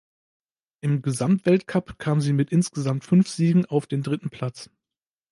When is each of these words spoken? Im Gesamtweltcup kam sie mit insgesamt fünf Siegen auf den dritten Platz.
Im 0.83 1.03
Gesamtweltcup 1.03 1.99
kam 1.99 2.21
sie 2.21 2.33
mit 2.33 2.51
insgesamt 2.51 3.03
fünf 3.05 3.29
Siegen 3.29 3.65
auf 3.67 3.85
den 3.85 4.01
dritten 4.01 4.31
Platz. 4.31 4.71